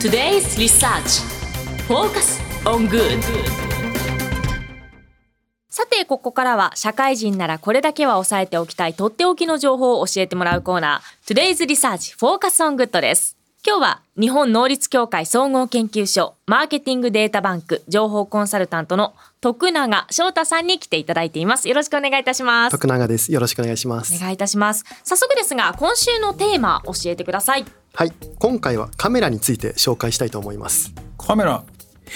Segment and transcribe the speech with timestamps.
[0.00, 1.20] Today's Research
[1.86, 3.20] Focus on Good
[5.68, 21.68] さてここからは社会人ならこれだけは押さえておきたいとっておきの情報を教えてもらうコーナー Today's Research Focus on Good です今日は日本能率協会総合研究所マーケティングデータバンク情報コンサルタントの徳永翔太さんに来ていただいています。
[21.68, 22.72] よろしくお願いいたします。
[22.72, 23.30] 徳永です。
[23.30, 24.16] よろしくお願いします。
[24.16, 24.86] お願いいたします。
[25.04, 27.66] 早速ですが今週のテーマ教えてください。
[27.92, 28.12] はい。
[28.38, 30.94] 今回はカメラについて紹介したいと思います。
[31.18, 31.62] カメラ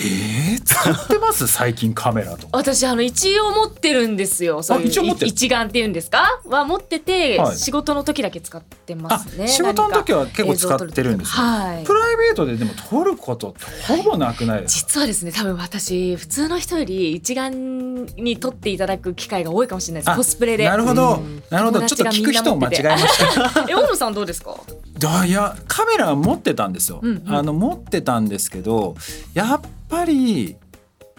[0.01, 1.47] えー、使ってます？
[1.47, 4.63] 最近カメラと私あの一応持ってるんですよ。
[4.63, 5.29] そういう一応持ってる。
[5.29, 6.41] 一眼っていうんですか？
[6.47, 7.57] は持ってて、はい。
[7.57, 11.85] 仕事の時だけ使ってますねあ仕事の時は結構使ってるんですよはい。
[11.85, 20.11] プライベートででも撮ることってほぼなくないですか、実はですね多分私普通の人より一眼に撮っていただく機会が多いかもしれないです。
[20.11, 20.69] あコスプレで。
[20.69, 21.81] なるほど、なるほど。
[21.81, 23.67] 友ちょっと聞く人を間違えました。
[23.71, 24.57] え大野さんどうですか？
[24.94, 24.94] だ
[25.27, 27.35] いやカメラは持ってたんですよ、うんうん。
[27.35, 28.97] あの持ってたんですけど
[29.35, 30.57] やっぱり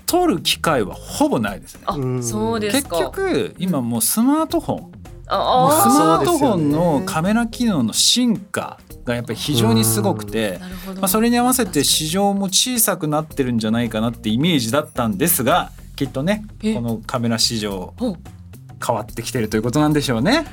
[0.06, 1.82] 撮る機会はほぼないですね。
[1.86, 3.00] あそうですか。
[3.00, 4.82] 局今もうスマートフォン。
[4.82, 4.92] もう
[5.28, 10.60] あスマートフォンのカメラ機能の進化がやっぱり非常にすごくて
[10.96, 17.94] まあ、それに合わせて市場も小さくなってるんじゃないかなってイメージだったんですがきっとねえこのカメラ市場
[18.86, 20.46] 変わってきてるということなんでしょうね。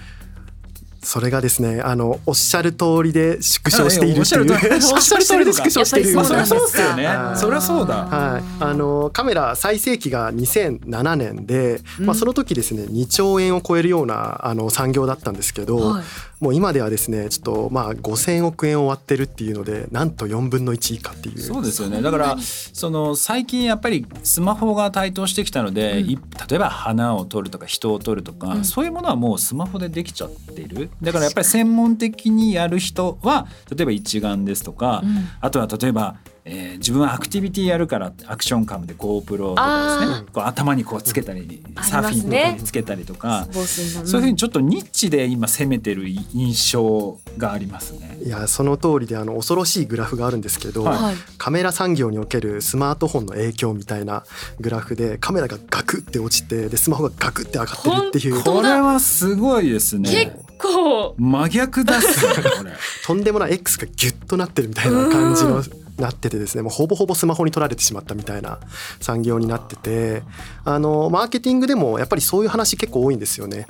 [1.02, 4.74] それがですねあのおっしゃる通りで縮小しているっていうおっしゃる通り。
[4.94, 7.06] おっしゃる通りで縮小しているまあ そりゃそうですよね。
[7.06, 7.38] はい。
[7.38, 7.94] そりゃそうだ。
[8.06, 16.04] はい、あのカメラ最盛期が2007年で、まあ、その時ですね2兆円を超えるようなあの産業だったんですけど、はい。
[16.40, 21.40] もう今ではですねちょっとまあ5,000億円を割ってるっていうのでなんと4分の1以下っていう。
[21.40, 22.00] そうですよね。
[22.00, 22.36] だから
[22.72, 26.10] その最近やっぱりスマホが台頭してきたので、うん。
[26.10, 28.64] い例えば花を撮るとか人を撮るとか、うん。
[28.64, 35.28] そういうものはもうスマホでできちゃっているだからやっぱり専門的にやる人は例えば一眼ですとか、うん。
[35.40, 40.26] あとは例えば、えー自分はアクティビティやるからアクションカムで GoPro とかですね。
[40.28, 43.46] あこう頭にこうつけたり、あサーフィンとかにつけたりとか。
[43.52, 48.18] 防水のそういうふうにちょっとニッチで今攻めてる印象がありますね。
[48.24, 50.98] いやその通りであの恐ろしいグラフがあるんですけど、はい。
[50.98, 54.22] はいカメラ産業におけるスマートフォンの影響みたいな
[54.60, 58.42] グラフでカメラがガクって落ちてでスマホがガクって上がってるっていう。
[58.42, 60.36] これはすごいですね。
[60.62, 62.34] 結構真逆だっすね。
[62.34, 62.72] これ。
[63.06, 65.62] とんでもない X がギュッとなってるみたいな感じの
[65.98, 66.62] なっててですね。
[66.62, 68.58] もうほぼほぼスマホに取られてしまったみたいな
[69.00, 70.22] 産業になってて。
[70.64, 73.66] あのマーケティングでもやっぱりそういう話結構多いんですよね。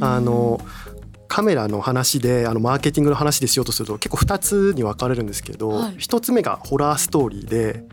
[0.00, 0.60] あの
[1.28, 5.92] カメラの話であのマーケティングの話でしようとすると結構2つに分かれるんですけど、はい。
[5.94, 7.88] 1つ目がホラーストーリーでうん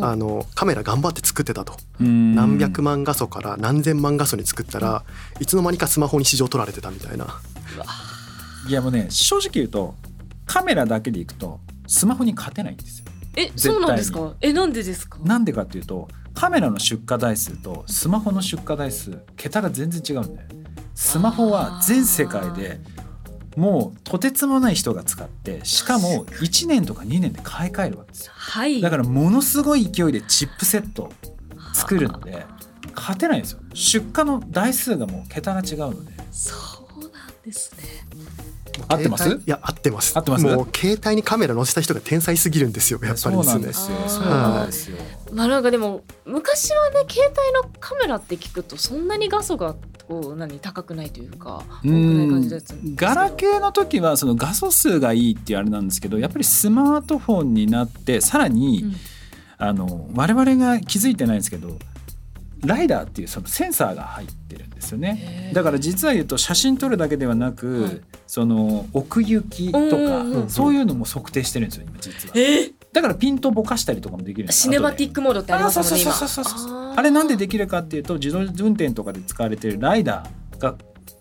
[0.00, 1.74] あのカメラ頑張って作ってたと。
[1.98, 5.04] 何何百万画素から何千万画素に作ったら
[5.40, 7.40] いつの間にかスマホに市場取られてたみたいな。
[8.68, 9.94] いやもうね正直言うと
[10.46, 13.06] カメラだけでいくとスマホに勝てないんですよ。
[13.36, 14.34] えそうなんですか？
[14.40, 15.18] えなんでですか？
[15.22, 20.48] なんでかっていうとカメラの出荷台数とスマホの出荷台数桁が全然違うんだよ。
[20.94, 22.80] スマホは全世界で
[23.58, 28.32] もうとてつもない人が使ってしかも1年とか2年で買い替えるわけですよ。
[28.34, 28.80] はい。
[28.80, 31.12] だからものすごい勢いでチップセットを
[31.74, 32.46] 作るので
[32.94, 33.58] 勝てないんですよ。
[33.74, 36.12] 出荷の台数がもう桁が違うので。
[36.30, 36.54] そ
[36.96, 37.10] うなん
[37.44, 37.82] ですね。
[38.86, 39.28] 合ってます？
[39.28, 40.16] いや合ってます。
[40.16, 40.44] 合ってます？
[40.46, 43.96] もう携帯にカメラ載せた人が天才すぎるんですよやっぱりですねそうなんですよ。
[44.06, 44.96] そうなんですよ。
[45.32, 49.74] まあなんかでも昔はね携帯のカメラって聞くとそんなに画素が
[50.08, 58.94] こう何高くないというか多くない感じですガラケーの時はその画素数がいいっていうあれなんですけどやっぱりスマートフォンになってさらに、うん。
[59.58, 61.78] あの我々が気づいてないんですけど
[62.64, 65.52] ライダーっていうそのセンサーが入ってるんですよね。
[65.54, 68.00] だから実は言うと写真撮るだけではなく、はい。
[68.26, 72.34] その奥行きとか、そういうのも測定してるんですよ今実は。
[72.36, 76.98] えだからピントぼかしたりとかもできるシネマティッックモードってありますもんね今あそうそうそうそうあー。
[76.98, 80.76] あれなんでできるかっていうと自動運転とかで使われてるライダーがっ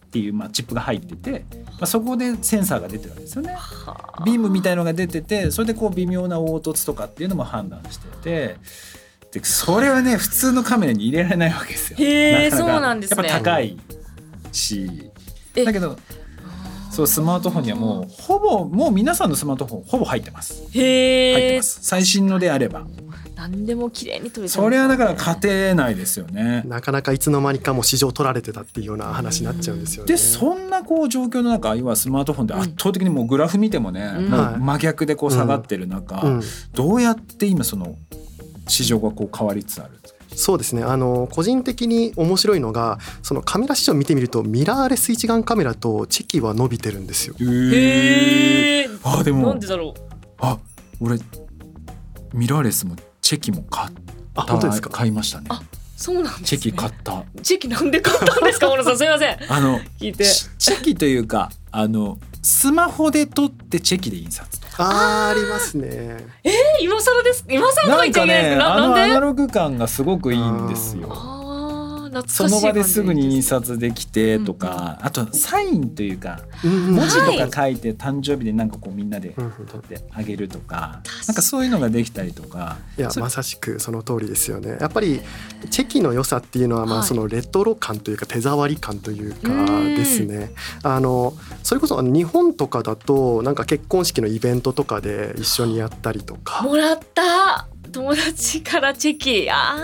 [0.09, 3.53] ていう、まあ、チップが入ってて、まあ、そこでセンサーが出てるわけですよね。
[3.53, 4.23] はあ。
[4.23, 8.55] ビームみたいのが出ててそれでこう微妙な凹凸とかっていうのも判断してて
[9.31, 11.97] でそれはね普通のカメラに入れられないわけですよ。
[11.99, 12.63] へーかか。
[12.63, 13.27] そうなんですね。
[13.27, 13.77] やっぱ高い
[14.51, 15.11] し。
[15.55, 15.97] えだけど
[16.97, 20.63] そうスマートフォンにはもうほぼもう皆さんのスマートフォンほぼ入ってます。
[20.63, 21.79] 入ってへえます。
[21.83, 22.87] 最新のであれば。
[23.35, 26.63] 何でも綺麗に撮れちゃうそれはだから勝てないですよね。
[26.65, 30.07] なかなかいつの間にかもう市場取られてたっていうような話になっちゃうんですよね。
[30.11, 34.29] でそんなこう状況の中要はスマートフォンで圧倒的にもうグラフ見てもね、うん。
[34.29, 36.41] もう真逆でこう下がってる中、うん、
[36.73, 37.95] どうやって今その
[38.67, 39.96] 市場がこう変わりつつある
[40.39, 40.83] そうですね。
[40.83, 47.35] あの個人的に面白いのがそのカメラ市場見てみるとミラーレス一眼カメラとチェキは伸びてるんですよ。
[47.39, 50.01] へえあでもなんでだろう。
[50.39, 50.59] あ
[51.01, 51.17] 俺
[52.33, 53.89] ミラーレスもチェキも買っ
[54.35, 54.89] あた本当ですか？
[54.91, 55.47] 買いましたね。
[55.49, 55.61] あ
[55.95, 57.23] そうなんです、ね、チェキ買った。
[57.41, 58.69] チェキなんで買ったんですか？
[58.69, 59.37] 小野さんすいません。
[59.49, 60.23] あの聞いて。
[60.23, 64.73] チチェキというかあのスマホで撮ってチェキで印刷とか。
[64.79, 65.31] あー。
[65.31, 65.87] ありますね。
[66.43, 67.45] え今更です？
[67.49, 71.09] 今更とかなんか言っちゃいけないですねけどなあのアナなんでログ感がすごくいいんですよ
[72.27, 81.27] その場ですぐに印刷刷できてとか、あとサインというかうん文字はいとか書いて誕生日でなんかこうみんなでうんうん撮ってあげるとか、確かに。
[81.27, 82.77] なんかそういうのができたりとか。
[82.97, 84.77] いやまさしくその通りですよね。
[84.79, 85.21] やっぱり
[85.69, 87.01] チェキの良さっていうのはまはい。
[87.01, 89.95] あそのレトロ感というか手触り感というかうん。
[89.95, 90.51] ですね。
[90.83, 91.33] あの
[91.63, 96.63] それこそ日本とかだとなんか結婚式のイベントとかで一緒にやったりとか。
[96.63, 97.67] もらった。
[97.91, 99.49] 友達からチェキ。
[99.49, 99.77] あ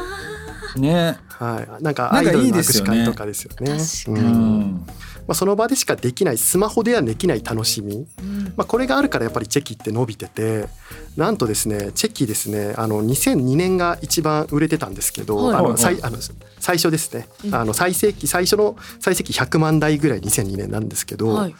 [0.77, 1.83] ね、はい。
[1.83, 3.77] なんかアイドルの握手会とかですよね。
[3.77, 4.33] 確かに。
[4.33, 4.85] うん。
[5.27, 8.43] まあ、その場でしかできないスマホではできない楽しみ、ー、うん。
[8.57, 10.67] まあ、これがあるからやっぱりチェキって伸びてて
[11.15, 15.55] なんとですねチェキですねあの2002年が一番売れてたんですけど、はい。
[15.55, 16.17] あのはい最あの
[16.59, 17.55] 最初ですね、うん。
[17.55, 21.55] あの最盛期最初の最盛期100万台ぐらい2002年なんですけど、はい。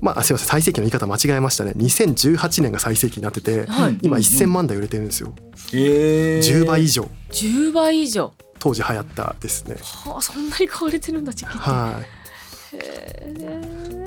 [0.00, 1.72] まああすいません最盛期の言い方間違えましたね。
[1.76, 3.98] 2018年が最盛期になっててはい。
[4.02, 5.34] 今1000万台売れてるんですよ、
[5.72, 6.62] えー。
[6.62, 7.08] 10倍以上。
[7.30, 9.76] 10倍以上当時流行ったですね。
[9.80, 11.68] はあそんなに買われてるんだチェキって。
[11.68, 12.18] はい。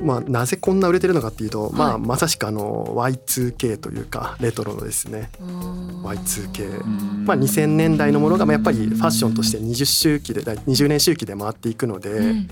[0.04, 2.02] まあ、なぜこんな売れてるのかっていうと、まあ、はい。
[2.02, 5.30] まさしくあの Y2K というかレトロのですね。
[5.40, 7.26] うーん Y2K うん。
[7.26, 12.50] まあ、2000年代のものがまあやっぱりファッションとして20周期で20年周期で回っていくので、うん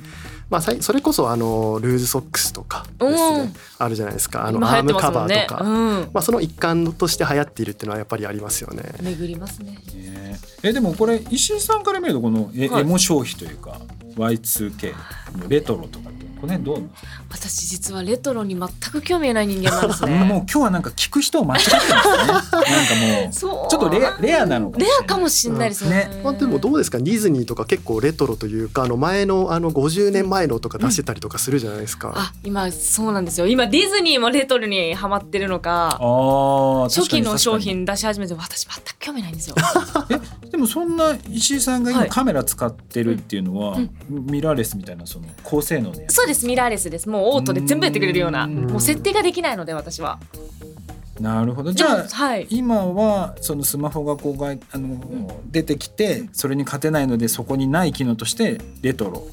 [0.49, 3.53] まあ、それこそあのルーズソックスとかですね、うん。
[3.77, 4.47] あるじゃないですか。
[4.47, 6.09] あのアームカバーとか、うん。
[6.11, 8.83] まあ、その一環として流行っているっていうのはやっぱりありますよね。
[9.01, 9.77] 巡りますね。
[9.93, 10.39] ね。
[10.63, 12.81] えでもこれ石井さんから見るとこのえ、はい。
[12.81, 13.79] エモ消費というか
[14.15, 14.93] Y2K
[15.47, 16.89] レトロとかってこの辺どうなの？
[17.31, 20.11] 私実はレトロに全く興味ない人間なんですね。
[20.23, 21.93] もう今日はなんか聞く人を間違ってますね。
[21.93, 26.09] なんかもうちょっとレアレアなのレアかもしれないですよね。
[26.11, 26.21] ね。
[26.23, 26.97] まあ、でもどうですか？
[26.99, 32.13] ディズニーとか結構レトロというかあの前のあの50年前のとか出してたりとかするじゃないですか。
[32.15, 33.47] あ今そうなんですよ。
[33.47, 35.97] 今ディズニーもレトロにハマってるのか
[36.89, 39.55] 初期の商品出し始めて私全く興味ないんですよ。
[40.51, 42.09] でもそんな石井さんが今はい。
[42.09, 43.89] カメラ使ってるっていうのは、うん。
[44.09, 46.47] ミラーレスみたいなその高性能でそうです。
[46.47, 47.09] ミラーレスです。
[47.09, 48.45] もうオートで全部やってくれるような。
[48.45, 48.67] うん。
[48.67, 50.19] もう設定ができないので私は。
[51.19, 51.73] なるほど。
[51.73, 52.47] じゃであもはい。
[52.49, 59.27] 今はそのスマホがこうがあの、出てきてそれに勝てないのでそこにない機能としてレトロ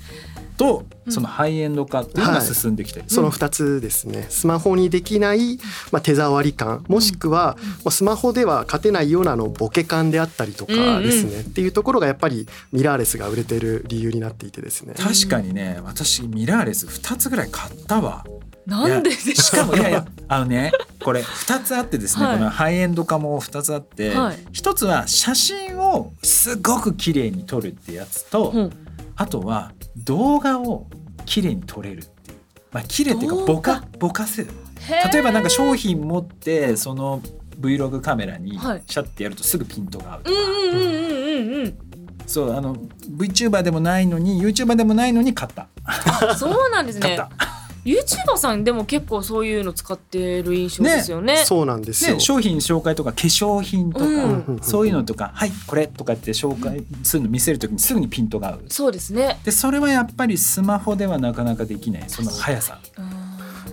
[0.56, 1.12] とうん。
[1.12, 4.26] そのハイエンド化っていうのが進んできてる、その2つですね。
[4.28, 5.58] スマホにできない、
[5.92, 14.94] まあ、手触り感もしくは、まあ、スマホでは勝てないようなあのボケ感であったりとかですね、っていうところがやっぱりミラーレスが売れてる理由になっていてですね。
[14.96, 15.80] 確かにね。
[15.84, 18.24] 私ミラーレス2つぐらい買ったわ。
[18.66, 19.64] なんででしすか？
[19.64, 20.72] もいやいやあのね
[21.04, 22.38] これ2つあってですね、はい。
[22.38, 24.36] このハイエンド化も2つあって、はい。
[24.52, 28.72] 1つは写真をすごく綺麗に撮るってやつと、うん
[29.16, 30.88] あとは動画を
[31.24, 32.38] 綺麗に撮れるっていう。
[32.70, 34.50] まあ綺麗っていうかぼかぼかせる。
[35.12, 37.20] 例えばなんか商品持ってその
[37.60, 38.82] Vlog カメラにはい。
[38.86, 40.36] シャッてやるとすぐピントが合うとか、
[42.26, 45.68] そうあの VTuber でもないのに YouTuber でもないのに買った。
[46.36, 47.16] そうなんですね。
[47.16, 47.30] 買った、
[47.86, 51.36] YouTuber さんでも結構そういうの使ってる印象ですよね。
[51.38, 54.58] そうなんですよ、ね、商品紹介とか化粧品とか、うん。
[54.60, 58.64] そういうのとか「はいこれ」とかって紹介するの見せる時にすぐにピントが合う。
[58.68, 59.38] そうですね。
[59.44, 62.04] でそれはやっぱりスマホではなかなかできない。
[62.08, 62.78] その速さ。
[62.98, 63.05] うん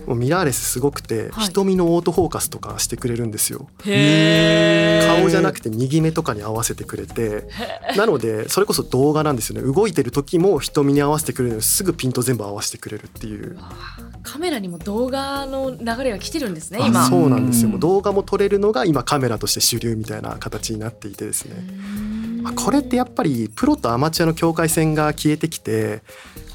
[0.06, 1.46] もうミラーレスすごくて、はい。
[1.46, 3.68] 瞳のオートフォーカスとかしてくれるんですよ。
[3.78, 7.48] 顔じゃなくて右目とかに合わせてくれて
[7.96, 9.72] なのでそれこそ動画なんですよね。
[9.72, 13.56] 動いてる時も瞳に合わせてくれるのですぐピント全部合わせてくれるっていう。
[14.22, 17.06] カメラにも動画の流れが来てるんですねあ今。
[17.06, 17.78] そうなんですよ。
[17.78, 21.56] 動画も撮れるのが今カメラとして主流みたいな形になっていてですね、
[22.42, 26.02] まあ、これってやっぱりプロとアマチュアの境界線が消えてきて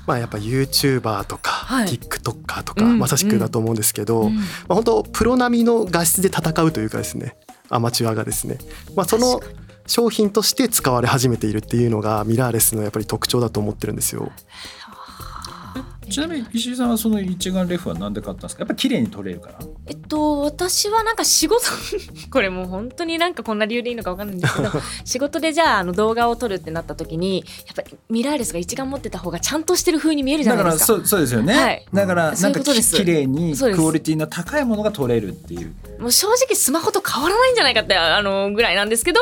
[0.09, 1.87] まあやっぱ YouTuber とか、はい。
[1.87, 4.35] TikToker とか、うんまさしくだと思うんですけど、うん。
[4.37, 7.37] まあ、本当プロ並みの画質で戦うというかですね
[7.69, 8.57] アマチュアがですね、
[8.95, 9.39] まあ、その
[9.85, 14.31] 商品として使われ始めているっていうのがミラーレスのやっぱり特徴だと思ってるんですよ。
[16.09, 18.61] ちなみに石井さんはその一眼レフは何で買ったんですか？
[18.61, 19.59] やっぱ綺麗に撮れるから。
[19.87, 21.65] えっと私はなんか仕事
[22.31, 24.69] これもう本当になんかこんな理由でいいのかわかんないんですけど
[25.05, 30.97] 仕事でじゃああの動画を撮るってなった時にやっぱりミラーレスが一眼持ってた方がちゃんとしてる風に見えるじゃだからないですか。
[30.97, 31.85] そうそうですよね、はい。
[31.93, 32.95] だからそなんいうことです。
[32.95, 35.73] 綺麗にクオリティの高いものが撮れるっていう。
[35.99, 39.19] もう正直スマホと変わらないんじゃないかってあのぐらいなんですけど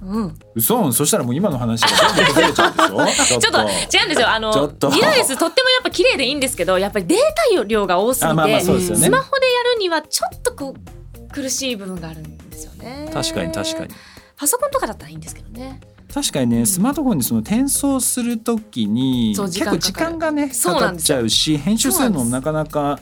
[0.00, 0.38] うん。
[0.54, 0.92] 嘘。
[0.92, 3.38] そしたらもう今の話が全部ずれちゃうでしょ？
[3.40, 4.30] ちょっと違うんですよ。
[4.30, 7.18] あのミラーレスとってもやっぱ綺麗でいいんですけどやっぱりデー
[7.56, 8.62] タ量が多すぎて、あまあまあね。
[8.62, 8.70] ス
[9.10, 13.10] マホでやるにはちょっとこう苦しい部分があるんですよね。
[13.12, 13.94] 確かに確かに。
[14.36, 15.80] パソコンとかだったらいいんですけどね。
[16.12, 22.98] 確かにねスマートフォンにその転送するときに結構時間がねかかっちゃうし編集するのもなかなか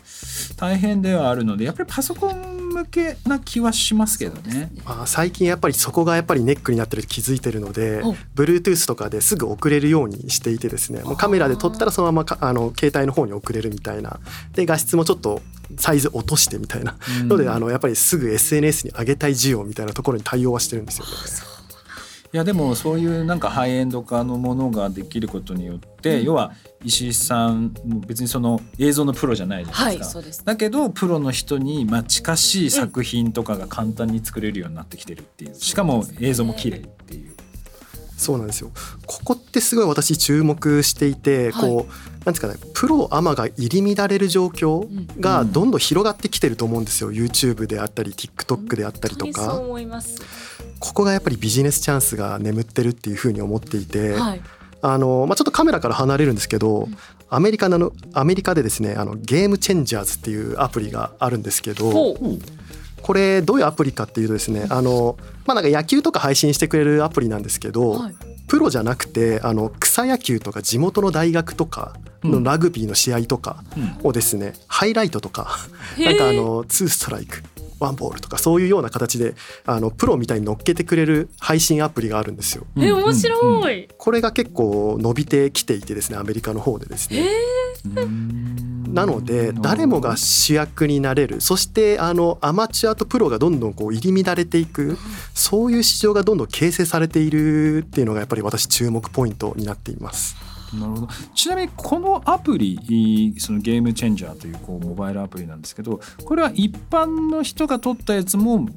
[0.56, 4.71] 大変ではあるのでやっぱりパソコン向けな気はしますけどね。
[4.85, 8.14] まあ、最近やっぱりそこがやっぱりネックになってると気づいてるのでお。
[8.35, 11.02] Bluetooth とかですぐ送れるようにしていてですね。
[11.02, 14.21] もうカメラで撮ったらそのままかあの携帯の方に送れるみたいな。
[14.54, 15.40] で画質もちょっと
[15.78, 16.97] サイズ落としてみたいな。
[17.23, 17.28] うん。
[17.28, 21.06] のであのやっぱりすぐ SNS に上げたい需要みたいなところに対応はしてるんですよ。
[21.06, 21.55] ね。
[22.33, 26.52] いやでもそういうなんかハイエンド化のものができることによって、要は
[26.85, 30.18] 石井さんも別にその映像のプロじゃないじゃなですか。
[30.18, 30.45] はいす。
[30.45, 35.54] だけどプロの人にまあ近しい作品とかが簡単に作れるようになってきてるっていう。
[35.54, 37.35] しかも映像も綺麗っていう。
[38.16, 38.71] そうなんですよ。
[39.06, 41.71] ここってすごい私注目していて、はい。
[41.71, 41.92] こう
[42.26, 44.88] なんですかねプロアマが入り乱れる状況
[45.21, 47.12] がどんどん広がってきてると思うんですよ。
[47.12, 50.21] YouTube であったり TikTok であったりと本当にそうか思います
[50.78, 54.40] ここがやっぱりビジネスチャンスが眠ってるっていうふうに思っていて、はい。
[54.83, 56.97] あのまあ、ちょっとカメラから離れるんですけど、ん。
[57.28, 62.16] アメリカのアメリカでですねあのゲームチェンジャーズっていうアプリがあるんですけど
[63.02, 68.14] これどういうアプリかっていうとですねあの、まあ、なんか野球とか配信してくれるアプリなんですけど、はい。
[68.47, 74.09] プロじゃなくてあの草野球とか地元の大学とかのラグビーの試合とかうん。
[74.09, 75.56] をですね、ハイライトとか
[75.99, 77.42] なんかあのツーストライク
[77.78, 82.66] ワンボールとかそういうような形であのプロみたいに乗っけてくれる配信アプリがあるんですよ。
[82.78, 83.76] え面白い。
[83.76, 87.28] いこれが結構伸びてきていてですねアメリカの方でですね。
[88.88, 94.97] なので誰もが主役になれるそしてあのアマチュアとプロがどんどんこう入り乱れていく
[95.35, 100.37] そういう市場がどんどん形成されているっていうのがやっぱり私注目ポイントになっています。
[100.75, 101.08] なるほど。
[101.35, 108.68] ちなみにこのアプリそのゲームチェンジャーというこうモバイルアプリなんですけどこれは一般の人が撮ったやつも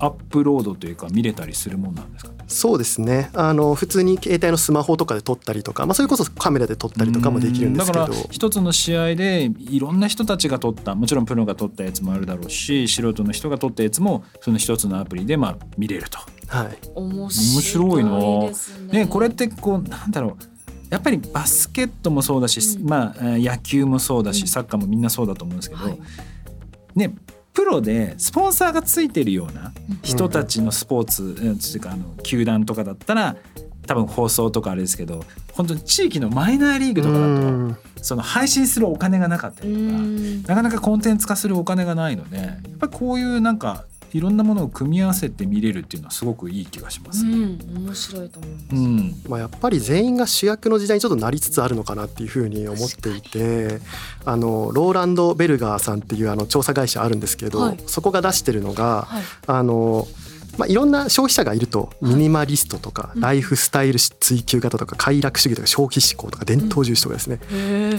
[0.00, 2.30] アップロードというか見れたりするもんなんですか？
[2.30, 3.30] ねそうですね。
[3.34, 8.00] あの普通に携帯のスマホとかで撮ったりとか、まあ、それこそカメラで撮ったりとかもできるんですけど。
[8.00, 16.18] だから一つの試合でいろんな人たちが撮ったもちろんプロが撮ったやつもあるだろうし素人の人が撮ったやつもその一つのアプリでまあ見れると。
[16.46, 20.57] はい、面白いな白いですねね、これってこうなんだろう
[20.90, 22.88] やっぱりバスケットもそうだし、うん。
[22.88, 24.48] まあえー野球もそうだし、うん。
[24.48, 25.98] サッカーもみんなそうだと思うんですけど、はい。
[26.94, 27.14] ね
[27.52, 33.36] プロでスポンサーがついてるような人たちのスポーツ、うん、っていうかあの球団とかだったら
[33.84, 37.28] 多分放送とかあれですけど本当に地域のマイナーリーグとかだう
[37.70, 37.76] ん。
[37.96, 39.98] とその配信するお金がなかったうりとか。
[39.98, 40.42] ん。
[40.42, 47.32] なかなかコンテンツ化するお金がないのでやっぱりこういうなんかいろんなものを組み合わせて見れるっていうのはすごくいい気がしますね。
[47.32, 48.74] うん面白いと思います。
[48.74, 49.14] うん。
[49.28, 53.80] まあ、やっぱり全員が主役の時代にちょっとなりつつあるのかなっていうふうに思っていて
[54.24, 57.78] あのローランド・ベルガーさんっていうあの調査会社あるんですけど、はい。
[57.86, 59.22] そこが出してるのが、はい。
[59.46, 60.06] あの
[60.58, 63.20] まあ、いろんな消費者がいるとミニマリストとか、うん。
[63.20, 67.38] ライフスタイル追求型とか快楽主義とか消費志向とか伝統重視とかですね、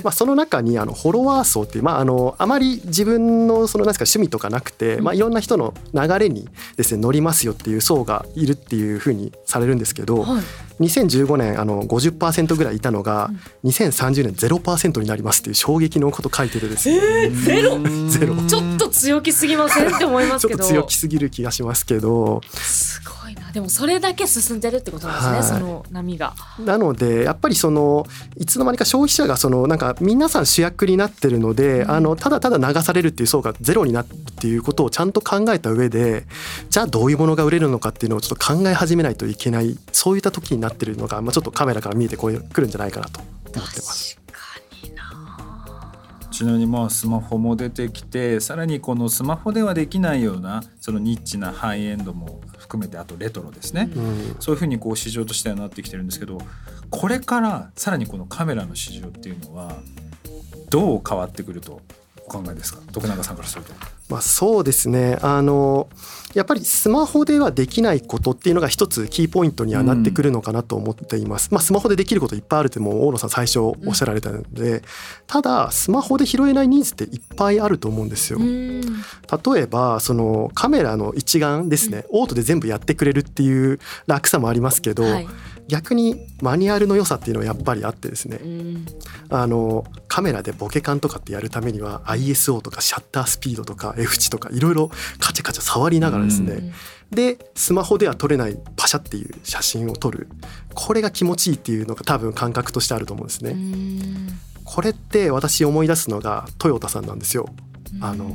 [0.03, 10.43] まあ、その中にあのフォロワー層っていう、まあ、あのあまり自分のそのなんですか趣味とかなくて、まあ、いろんな人の流れにですね乗りますよっていう層がいるっていうふうにされるんですけど、はい。
[10.79, 13.29] 2015年あの50%ぐらいいたのが、
[13.65, 17.79] 2030年0%になりますっていう衝撃のこと書いててですね、えーゼロ？
[18.09, 18.35] ゼロ。
[18.47, 20.59] ちょっと強気すぎませんって思いますけど。
[20.63, 22.41] ちょっと強気すぎる気がしますけど。
[22.53, 23.51] すごいな。
[23.51, 25.59] でもそれだけ進んでるってことなんですね、はい。
[25.61, 26.33] その波が。
[26.59, 28.05] なのでやっぱりその
[28.37, 31.91] いつの間にか消費者がそのなんか皆さん主役になってるので、うん。
[31.91, 36.25] あのただただ流されるっていう層がゼロになるっていうことをちゃんと考えた上で
[36.69, 44.18] じゃあどういうものが売れるのかっていうのをちょっと考え始めないといけないそういった時になってるのが、まあ、ちょっとカメラから見えてこうくるんじゃないかなと思ってます。
[46.39, 54.35] 確かになちなみにまあスマホも出てきてさらにこのスマホではできないようなそのニッチなハイエンドも含めてあとレトロですね、うん。
[54.39, 56.39] そういうふうにこう市場としてはなってきてるんですけど
[56.89, 59.77] これからさらにこのカメラの市場っていうのは
[60.69, 61.81] どう変わってくると
[62.29, 62.79] お考えですか？
[62.91, 63.73] 徳永さんからすると。
[64.09, 65.17] まあ、そうですね。
[65.21, 65.87] あの
[66.33, 71.49] やっぱりスマホではできないことっていうのが一つキーポイントにはなってくるのかなと思っています。
[71.51, 73.29] まあ、スマホでできることいっぱいあるってもう大野さん。
[73.29, 74.83] 最初おっしゃられたので、
[75.27, 78.39] ただスマホで拾えないニーズっていっぱいあると思うんですよ。
[78.39, 78.81] うん。
[78.81, 78.87] 例
[79.61, 85.27] えばそのカメラの一眼ですね、オートで全部やってくれるっていう楽さもありますけど、はい
[85.69, 88.37] 逆にマニュアルの良さっていうのはやっぱりあってですね。
[88.43, 88.85] うん。
[89.29, 96.71] あのカメラでボケカンとかってやるためには ISO とかシャッタースピードとか F 値とかいろいろカチャカチャ触りながらですね、うん。
[97.11, 100.27] でスマホでは撮れないパシャっていう写真を撮る。
[100.73, 103.51] これが気持ちいいっていうのが多分感覚としてあると思うんですね。
[103.51, 104.27] うん。
[104.65, 107.47] これって私思い出すのがトヨタさんなんですよ。
[108.01, 108.25] あの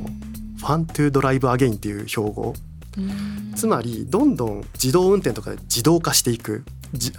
[0.59, 2.55] ファントゥドライブアゲインっていう標語。
[3.55, 6.63] つまりどんどん自動運転とかで自動化していく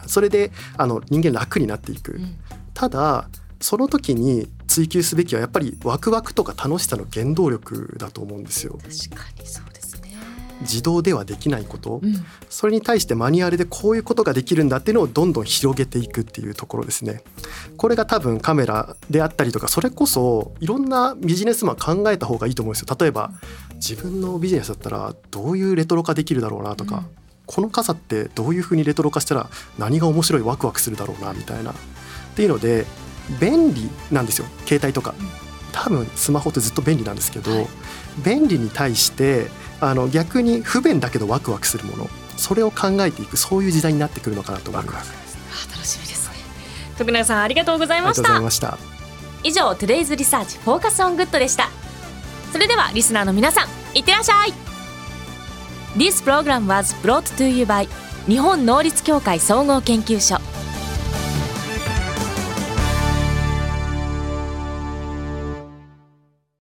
[0.07, 2.37] それであの人間楽になっていく、うん、
[2.75, 3.29] ただ
[3.61, 8.79] その時に追求すべきはやっぱりワクワクとか楽しさの原動力だと思うんですよ。
[8.83, 10.17] 確かにそうですね。
[10.63, 17.23] 自動ではできないこと、うん、それに対してマニュアルでこういうことができるんだっていうのをどんどん広げていくっていうところですね。
[17.77, 22.97] これが多分カメラであったりとかそれこそいろんなビジネスマン考えた方がいいと思うんですよ。
[22.99, 23.33] 例えば
[23.75, 27.07] 自分のビジネスだったらどういうレトロ化できるだろうなとか、うん、
[27.47, 29.49] この傘ってどういうふうにレトロ化したら
[29.79, 31.75] 何が面白いワクワクするだろうなみたいなっ
[32.35, 32.87] ていうので
[33.41, 35.15] 便利なんですよ携帯とか。
[35.73, 37.67] 多分スマホってずっと便利なんですけど、はい、
[38.25, 39.49] 便利に対して
[39.79, 45.13] あの逆に不便だけどワクワクするものそれを考えていくそういう時代になってくるのかなと思います。
[45.69, 46.37] あ楽しみですね。
[46.97, 48.51] 徳永さんありがとうございました。
[48.51, 48.79] した
[49.45, 51.69] 以上 Today's Research Focus on Good でした。
[52.53, 54.76] それではリスナーの皆さんいってらっしゃい。
[55.98, 57.88] This program was brought to you by
[58.28, 60.40] 日本能率協会総合研究所